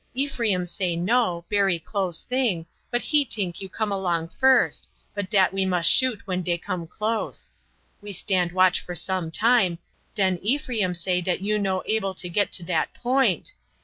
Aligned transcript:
Ephraim 0.15 0.65
say 0.65 0.95
no, 0.95 1.45
bery 1.47 1.77
close 1.77 2.23
thing, 2.23 2.65
but 2.89 3.03
he 3.03 3.23
tink 3.23 3.61
you 3.61 3.69
come 3.69 3.91
along 3.91 4.29
first, 4.29 4.89
but 5.13 5.29
dat 5.29 5.53
we 5.53 5.63
must 5.63 5.91
shoot 5.91 6.25
when 6.25 6.41
dey 6.41 6.57
come 6.57 6.87
close. 6.87 7.53
We 8.01 8.11
stand 8.11 8.51
watch 8.51 8.79
for 8.79 8.95
some 8.95 9.29
time, 9.29 9.77
den 10.15 10.39
Ephraim 10.41 10.95
say 10.95 11.21
dat 11.21 11.41
you 11.41 11.59
no 11.59 11.83
able 11.85 12.15
to 12.15 12.29
get 12.29 12.51
to 12.53 12.63
dat 12.63 12.95
point. 12.95 13.53